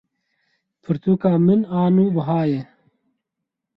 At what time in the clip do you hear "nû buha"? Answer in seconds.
1.95-2.41